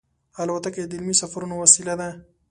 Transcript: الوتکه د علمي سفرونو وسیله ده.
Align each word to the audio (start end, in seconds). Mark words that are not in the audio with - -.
الوتکه 0.41 0.81
د 0.87 0.91
علمي 0.97 1.15
سفرونو 1.21 1.55
وسیله 1.63 1.93
ده. 1.99 2.09